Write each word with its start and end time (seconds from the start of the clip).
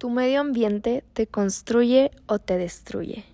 ¿Tu 0.00 0.08
medio 0.08 0.40
ambiente 0.40 1.04
te 1.12 1.26
construye 1.26 2.10
o 2.24 2.38
te 2.38 2.56
destruye? 2.56 3.26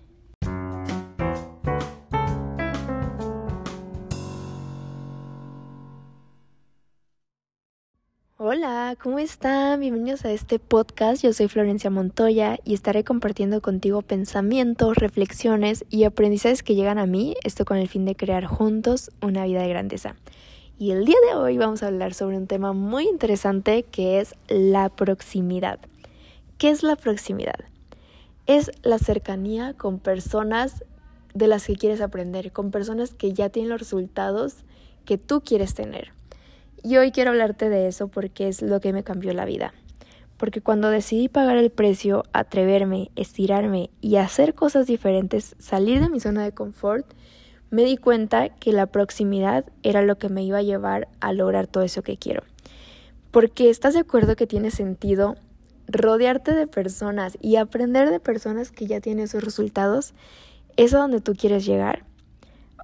Hola, 8.35 8.97
¿cómo 9.01 9.17
están? 9.19 9.79
Bienvenidos 9.79 10.25
a 10.25 10.31
este 10.33 10.59
podcast. 10.59 11.23
Yo 11.23 11.31
soy 11.31 11.47
Florencia 11.47 11.89
Montoya 11.89 12.59
y 12.65 12.73
estaré 12.73 13.05
compartiendo 13.05 13.61
contigo 13.61 14.01
pensamientos, 14.01 14.97
reflexiones 14.97 15.85
y 15.89 16.03
aprendizajes 16.03 16.63
que 16.63 16.75
llegan 16.75 16.97
a 16.97 17.05
mí, 17.05 17.37
esto 17.45 17.63
con 17.63 17.77
el 17.77 17.87
fin 17.87 18.03
de 18.03 18.17
crear 18.17 18.45
juntos 18.45 19.09
una 19.21 19.45
vida 19.45 19.61
de 19.61 19.69
grandeza. 19.69 20.17
Y 20.77 20.91
el 20.91 21.05
día 21.05 21.15
de 21.29 21.37
hoy 21.37 21.57
vamos 21.57 21.81
a 21.81 21.87
hablar 21.87 22.13
sobre 22.13 22.35
un 22.35 22.45
tema 22.45 22.73
muy 22.73 23.05
interesante 23.05 23.83
que 23.83 24.19
es 24.19 24.35
la 24.49 24.89
proximidad. 24.89 25.79
¿Qué 26.57 26.71
es 26.71 26.81
la 26.81 26.95
proximidad? 26.95 27.59
Es 28.47 28.71
la 28.81 28.97
cercanía 28.97 29.75
con 29.75 29.99
personas 29.99 30.83
de 31.35 31.45
las 31.45 31.67
que 31.67 31.75
quieres 31.75 32.01
aprender, 32.01 32.51
con 32.51 32.71
personas 32.71 33.13
que 33.13 33.31
ya 33.31 33.49
tienen 33.49 33.69
los 33.69 33.79
resultados 33.79 34.63
que 35.05 35.19
tú 35.19 35.41
quieres 35.41 35.75
tener. 35.75 36.13
Y 36.81 36.97
hoy 36.97 37.11
quiero 37.11 37.29
hablarte 37.29 37.69
de 37.69 37.87
eso 37.87 38.07
porque 38.07 38.47
es 38.47 38.63
lo 38.63 38.81
que 38.81 38.91
me 38.91 39.03
cambió 39.03 39.33
la 39.33 39.45
vida. 39.45 39.75
Porque 40.37 40.61
cuando 40.61 40.89
decidí 40.89 41.29
pagar 41.29 41.57
el 41.57 41.69
precio, 41.69 42.23
atreverme, 42.33 43.11
estirarme 43.15 43.91
y 44.01 44.15
hacer 44.15 44.55
cosas 44.55 44.87
diferentes, 44.87 45.55
salir 45.59 45.99
de 45.99 46.09
mi 46.09 46.19
zona 46.19 46.43
de 46.43 46.53
confort, 46.53 47.05
me 47.69 47.83
di 47.83 47.97
cuenta 47.97 48.49
que 48.49 48.71
la 48.71 48.87
proximidad 48.87 49.65
era 49.83 50.01
lo 50.01 50.17
que 50.17 50.29
me 50.29 50.41
iba 50.41 50.57
a 50.57 50.63
llevar 50.63 51.07
a 51.19 51.33
lograr 51.33 51.67
todo 51.67 51.83
eso 51.83 52.01
que 52.01 52.17
quiero. 52.17 52.41
Porque 53.29 53.69
estás 53.69 53.93
de 53.93 53.99
acuerdo 53.99 54.35
que 54.35 54.47
tiene 54.47 54.71
sentido 54.71 55.35
rodearte 55.87 56.53
de 56.53 56.67
personas 56.67 57.37
y 57.41 57.55
aprender 57.55 58.09
de 58.09 58.19
personas 58.19 58.71
que 58.71 58.87
ya 58.87 58.99
tienen 58.99 59.25
esos 59.25 59.43
resultados, 59.43 60.13
¿es 60.75 60.93
a 60.93 60.99
donde 60.99 61.21
tú 61.21 61.33
quieres 61.33 61.65
llegar? 61.65 62.05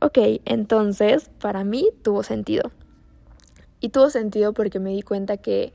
Ok, 0.02 0.18
entonces 0.46 1.30
para 1.40 1.64
mí 1.64 1.90
tuvo 2.02 2.24
sentido. 2.24 2.72
Y 3.80 3.90
tuvo 3.90 4.10
sentido 4.10 4.54
porque 4.54 4.80
me 4.80 4.92
di 4.92 5.02
cuenta 5.02 5.38
que 5.38 5.74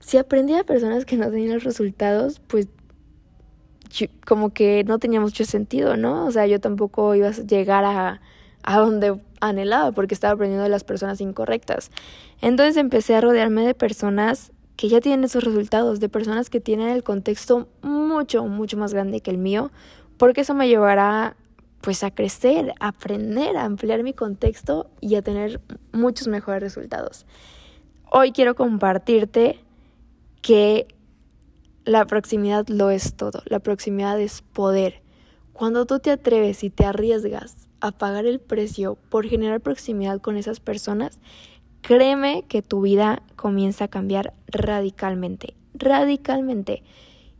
si 0.00 0.18
aprendía 0.18 0.60
a 0.60 0.64
personas 0.64 1.04
que 1.04 1.16
no 1.16 1.30
tenían 1.30 1.54
los 1.54 1.64
resultados, 1.64 2.40
pues 2.40 2.68
como 4.26 4.52
que 4.52 4.84
no 4.84 4.98
tenía 4.98 5.20
mucho 5.20 5.44
sentido, 5.44 5.96
¿no? 5.96 6.26
O 6.26 6.30
sea, 6.30 6.46
yo 6.46 6.60
tampoco 6.60 7.14
iba 7.14 7.28
a 7.28 7.32
llegar 7.32 7.84
a, 7.84 8.20
a 8.64 8.78
donde 8.78 9.18
anhelaba 9.40 9.92
porque 9.92 10.14
estaba 10.14 10.34
aprendiendo 10.34 10.64
de 10.64 10.70
las 10.70 10.84
personas 10.84 11.20
incorrectas. 11.20 11.90
Entonces 12.40 12.76
empecé 12.76 13.14
a 13.14 13.20
rodearme 13.20 13.64
de 13.64 13.74
personas 13.74 14.52
que 14.76 14.88
ya 14.88 15.00
tienen 15.00 15.24
esos 15.24 15.44
resultados, 15.44 16.00
de 16.00 16.08
personas 16.08 16.50
que 16.50 16.60
tienen 16.60 16.88
el 16.88 17.02
contexto 17.02 17.68
mucho, 17.82 18.44
mucho 18.46 18.76
más 18.76 18.92
grande 18.92 19.20
que 19.20 19.30
el 19.30 19.38
mío, 19.38 19.70
porque 20.16 20.42
eso 20.42 20.54
me 20.54 20.68
llevará 20.68 21.36
pues 21.80 22.02
a 22.02 22.10
crecer, 22.10 22.72
a 22.80 22.88
aprender, 22.88 23.56
a 23.56 23.64
ampliar 23.64 24.02
mi 24.02 24.14
contexto 24.14 24.90
y 25.00 25.16
a 25.16 25.22
tener 25.22 25.60
muchos 25.92 26.28
mejores 26.28 26.62
resultados. 26.62 27.26
Hoy 28.10 28.32
quiero 28.32 28.54
compartirte 28.54 29.60
que 30.40 30.88
la 31.84 32.06
proximidad 32.06 32.66
lo 32.68 32.90
es 32.90 33.14
todo, 33.14 33.42
la 33.46 33.60
proximidad 33.60 34.18
es 34.18 34.40
poder. 34.40 35.02
Cuando 35.52 35.84
tú 35.84 35.98
te 35.98 36.10
atreves 36.10 36.64
y 36.64 36.70
te 36.70 36.86
arriesgas 36.86 37.68
a 37.80 37.92
pagar 37.92 38.24
el 38.24 38.40
precio 38.40 38.96
por 39.10 39.26
generar 39.26 39.60
proximidad 39.60 40.20
con 40.20 40.38
esas 40.38 40.60
personas, 40.60 41.20
créeme 41.84 42.46
que 42.48 42.62
tu 42.62 42.80
vida 42.80 43.22
comienza 43.36 43.84
a 43.84 43.88
cambiar 43.88 44.32
radicalmente, 44.48 45.54
radicalmente. 45.74 46.82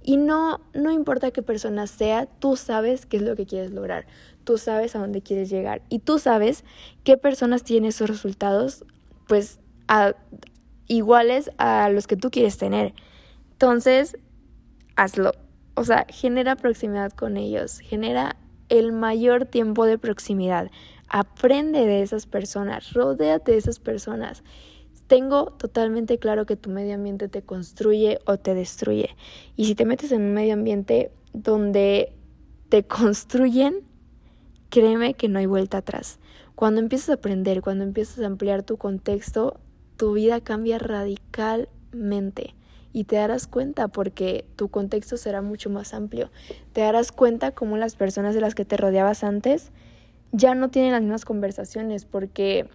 Y 0.02 0.18
no, 0.18 0.60
no 0.74 0.90
importa 0.90 1.30
qué 1.30 1.42
persona 1.42 1.86
sea, 1.86 2.26
tú 2.26 2.56
sabes 2.56 3.06
qué 3.06 3.16
es 3.16 3.22
lo 3.22 3.36
que 3.36 3.46
quieres 3.46 3.70
lograr, 3.70 4.06
tú 4.44 4.58
sabes 4.58 4.94
a 4.94 4.98
dónde 4.98 5.22
quieres 5.22 5.48
llegar 5.48 5.80
y 5.88 6.00
tú 6.00 6.18
sabes 6.18 6.62
qué 7.04 7.16
personas 7.16 7.64
tienen 7.64 7.88
esos 7.88 8.10
resultados, 8.10 8.84
pues 9.26 9.60
iguales 10.88 11.50
a 11.56 11.88
los 11.88 12.06
que 12.06 12.16
tú 12.16 12.30
quieres 12.30 12.58
tener. 12.58 12.92
Entonces, 13.52 14.18
hazlo. 14.94 15.32
O 15.74 15.84
sea, 15.84 16.04
genera 16.10 16.54
proximidad 16.54 17.12
con 17.12 17.38
ellos, 17.38 17.78
genera 17.78 18.36
el 18.78 18.92
mayor 18.92 19.46
tiempo 19.46 19.86
de 19.86 19.98
proximidad. 19.98 20.70
Aprende 21.08 21.86
de 21.86 22.02
esas 22.02 22.26
personas, 22.26 22.92
rodéate 22.92 23.52
de 23.52 23.58
esas 23.58 23.78
personas. 23.78 24.42
Tengo 25.06 25.46
totalmente 25.52 26.18
claro 26.18 26.46
que 26.46 26.56
tu 26.56 26.70
medio 26.70 26.94
ambiente 26.94 27.28
te 27.28 27.42
construye 27.42 28.18
o 28.26 28.38
te 28.38 28.54
destruye. 28.54 29.10
Y 29.56 29.66
si 29.66 29.74
te 29.74 29.84
metes 29.84 30.12
en 30.12 30.22
un 30.22 30.34
medio 30.34 30.54
ambiente 30.54 31.10
donde 31.32 32.12
te 32.68 32.84
construyen, 32.84 33.80
créeme 34.70 35.14
que 35.14 35.28
no 35.28 35.38
hay 35.38 35.46
vuelta 35.46 35.78
atrás. 35.78 36.18
Cuando 36.54 36.80
empiezas 36.80 37.10
a 37.10 37.14
aprender, 37.14 37.62
cuando 37.62 37.84
empiezas 37.84 38.20
a 38.20 38.26
ampliar 38.26 38.62
tu 38.62 38.76
contexto, 38.76 39.60
tu 39.96 40.14
vida 40.14 40.40
cambia 40.40 40.78
radicalmente 40.78 42.54
y 42.94 43.04
te 43.04 43.16
darás 43.16 43.48
cuenta 43.48 43.88
porque 43.88 44.46
tu 44.56 44.68
contexto 44.68 45.18
será 45.18 45.42
mucho 45.42 45.68
más 45.68 45.92
amplio. 45.92 46.30
Te 46.72 46.80
darás 46.80 47.10
cuenta 47.12 47.50
cómo 47.50 47.76
las 47.76 47.96
personas 47.96 48.36
de 48.36 48.40
las 48.40 48.54
que 48.54 48.64
te 48.64 48.76
rodeabas 48.76 49.24
antes 49.24 49.72
ya 50.30 50.54
no 50.54 50.70
tienen 50.70 50.92
las 50.92 51.02
mismas 51.02 51.24
conversaciones 51.24 52.04
porque 52.04 52.68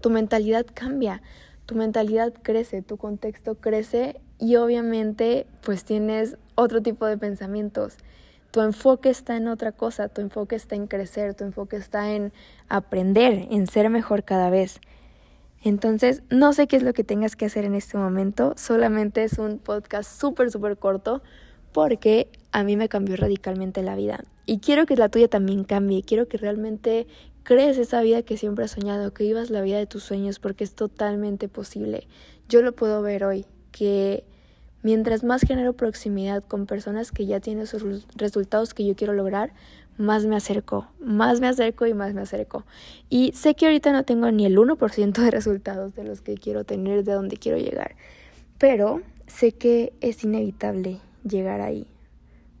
tu 0.00 0.10
mentalidad 0.10 0.66
cambia, 0.74 1.22
tu 1.66 1.76
mentalidad 1.76 2.34
crece, 2.42 2.82
tu 2.82 2.96
contexto 2.96 3.54
crece 3.54 4.20
y 4.40 4.56
obviamente 4.56 5.46
pues 5.62 5.84
tienes 5.84 6.36
otro 6.56 6.82
tipo 6.82 7.06
de 7.06 7.16
pensamientos. 7.16 7.96
Tu 8.50 8.60
enfoque 8.60 9.08
está 9.08 9.36
en 9.36 9.46
otra 9.46 9.70
cosa, 9.70 10.08
tu 10.08 10.20
enfoque 10.20 10.56
está 10.56 10.74
en 10.74 10.88
crecer, 10.88 11.34
tu 11.34 11.44
enfoque 11.44 11.76
está 11.76 12.12
en 12.12 12.32
aprender, 12.68 13.46
en 13.52 13.68
ser 13.68 13.88
mejor 13.88 14.24
cada 14.24 14.50
vez. 14.50 14.80
Entonces, 15.62 16.22
no 16.30 16.52
sé 16.52 16.66
qué 16.66 16.76
es 16.76 16.82
lo 16.82 16.92
que 16.92 17.04
tengas 17.04 17.36
que 17.36 17.46
hacer 17.46 17.64
en 17.64 17.74
este 17.74 17.98
momento, 17.98 18.54
solamente 18.56 19.24
es 19.24 19.38
un 19.38 19.58
podcast 19.58 20.20
súper, 20.20 20.50
súper 20.50 20.76
corto 20.76 21.22
porque 21.72 22.28
a 22.52 22.64
mí 22.64 22.76
me 22.76 22.88
cambió 22.88 23.16
radicalmente 23.16 23.82
la 23.82 23.96
vida. 23.96 24.24
Y 24.46 24.60
quiero 24.60 24.86
que 24.86 24.96
la 24.96 25.08
tuya 25.08 25.28
también 25.28 25.64
cambie, 25.64 26.02
quiero 26.02 26.28
que 26.28 26.38
realmente 26.38 27.06
crees 27.42 27.78
esa 27.78 28.00
vida 28.02 28.22
que 28.22 28.36
siempre 28.36 28.64
has 28.64 28.72
soñado, 28.72 29.12
que 29.12 29.24
vivas 29.24 29.50
la 29.50 29.60
vida 29.62 29.78
de 29.78 29.86
tus 29.86 30.02
sueños, 30.04 30.38
porque 30.38 30.64
es 30.64 30.74
totalmente 30.74 31.48
posible. 31.48 32.06
Yo 32.48 32.62
lo 32.62 32.74
puedo 32.74 33.02
ver 33.02 33.24
hoy, 33.24 33.46
que 33.72 34.24
mientras 34.82 35.24
más 35.24 35.42
genero 35.42 35.72
proximidad 35.72 36.42
con 36.42 36.66
personas 36.66 37.12
que 37.12 37.26
ya 37.26 37.40
tienen 37.40 37.64
esos 37.64 37.84
resultados 38.16 38.74
que 38.74 38.86
yo 38.86 38.96
quiero 38.96 39.12
lograr, 39.12 39.52
más 39.98 40.24
me 40.24 40.36
acerco, 40.36 40.88
más 41.00 41.40
me 41.40 41.48
acerco 41.48 41.86
y 41.86 41.92
más 41.92 42.14
me 42.14 42.22
acerco. 42.22 42.64
Y 43.10 43.32
sé 43.32 43.54
que 43.54 43.66
ahorita 43.66 43.92
no 43.92 44.04
tengo 44.04 44.30
ni 44.30 44.46
el 44.46 44.56
1% 44.56 45.12
de 45.12 45.30
resultados 45.30 45.94
de 45.94 46.04
los 46.04 46.22
que 46.22 46.36
quiero 46.36 46.64
tener, 46.64 47.04
de 47.04 47.12
donde 47.12 47.36
quiero 47.36 47.58
llegar, 47.58 47.96
pero 48.56 49.02
sé 49.26 49.52
que 49.52 49.92
es 50.00 50.24
inevitable 50.24 51.00
llegar 51.24 51.60
ahí 51.60 51.86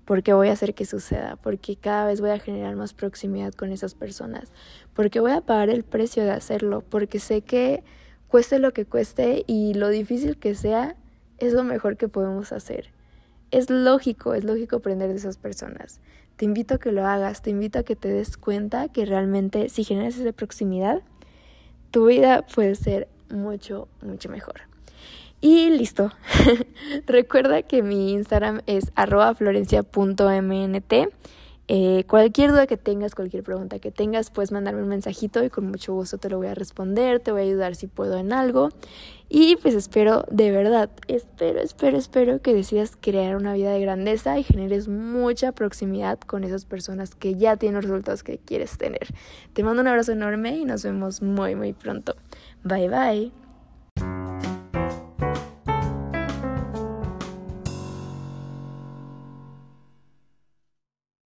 porque 0.08 0.32
voy 0.32 0.48
a 0.48 0.52
hacer 0.52 0.72
que 0.72 0.86
suceda, 0.86 1.36
porque 1.36 1.76
cada 1.76 2.06
vez 2.06 2.22
voy 2.22 2.30
a 2.30 2.38
generar 2.38 2.74
más 2.76 2.94
proximidad 2.94 3.52
con 3.52 3.72
esas 3.72 3.94
personas, 3.94 4.50
porque 4.94 5.20
voy 5.20 5.32
a 5.32 5.42
pagar 5.42 5.68
el 5.68 5.84
precio 5.84 6.24
de 6.24 6.30
hacerlo, 6.30 6.82
porque 6.88 7.20
sé 7.20 7.42
que 7.42 7.84
cueste 8.26 8.58
lo 8.58 8.72
que 8.72 8.86
cueste 8.86 9.44
y 9.46 9.74
lo 9.74 9.90
difícil 9.90 10.38
que 10.38 10.54
sea, 10.54 10.96
es 11.36 11.52
lo 11.52 11.62
mejor 11.62 11.98
que 11.98 12.08
podemos 12.08 12.52
hacer. 12.52 12.88
Es 13.50 13.68
lógico, 13.68 14.32
es 14.32 14.44
lógico 14.44 14.76
aprender 14.76 15.10
de 15.10 15.16
esas 15.16 15.36
personas. 15.36 16.00
Te 16.38 16.44
invito 16.44 16.76
a 16.76 16.78
que 16.78 16.92
lo 16.92 17.04
hagas, 17.04 17.42
te 17.42 17.50
invito 17.50 17.80
a 17.80 17.82
que 17.82 17.96
te 17.96 18.06
des 18.06 18.36
cuenta 18.36 18.86
que 18.86 19.04
realmente 19.04 19.68
si 19.68 19.82
generas 19.82 20.16
esa 20.16 20.30
proximidad, 20.30 21.02
tu 21.90 22.06
vida 22.06 22.46
puede 22.54 22.76
ser 22.76 23.08
mucho, 23.28 23.88
mucho 24.02 24.28
mejor. 24.28 24.60
Y 25.40 25.70
listo. 25.70 26.12
Recuerda 27.06 27.62
que 27.62 27.82
mi 27.82 28.12
Instagram 28.12 28.60
es 28.66 28.92
arroba 28.94 29.34
florencia.mnt. 29.34 30.94
Eh, 31.70 32.04
cualquier 32.08 32.50
duda 32.50 32.66
que 32.66 32.78
tengas, 32.78 33.14
cualquier 33.14 33.42
pregunta 33.42 33.78
que 33.78 33.90
tengas, 33.90 34.30
puedes 34.30 34.52
mandarme 34.52 34.82
un 34.82 34.88
mensajito 34.88 35.44
y 35.44 35.50
con 35.50 35.66
mucho 35.66 35.92
gusto 35.92 36.16
te 36.16 36.30
lo 36.30 36.38
voy 36.38 36.46
a 36.46 36.54
responder, 36.54 37.20
te 37.20 37.30
voy 37.30 37.42
a 37.42 37.44
ayudar 37.44 37.74
si 37.74 37.86
puedo 37.86 38.16
en 38.16 38.32
algo. 38.32 38.70
Y 39.28 39.56
pues 39.56 39.74
espero, 39.74 40.24
de 40.30 40.50
verdad, 40.50 40.88
espero, 41.06 41.60
espero, 41.60 41.98
espero 41.98 42.40
que 42.40 42.54
decidas 42.54 42.96
crear 42.98 43.36
una 43.36 43.52
vida 43.52 43.70
de 43.70 43.80
grandeza 43.80 44.38
y 44.38 44.42
generes 44.42 44.88
mucha 44.88 45.52
proximidad 45.52 46.18
con 46.18 46.42
esas 46.44 46.64
personas 46.64 47.14
que 47.14 47.34
ya 47.34 47.58
tienen 47.58 47.76
los 47.76 47.84
resultados 47.84 48.22
que 48.22 48.38
quieres 48.38 48.78
tener. 48.78 49.06
Te 49.52 49.62
mando 49.62 49.82
un 49.82 49.88
abrazo 49.88 50.12
enorme 50.12 50.56
y 50.56 50.64
nos 50.64 50.82
vemos 50.82 51.20
muy, 51.20 51.54
muy 51.54 51.74
pronto. 51.74 52.16
Bye 52.64 52.88
bye. 52.88 53.47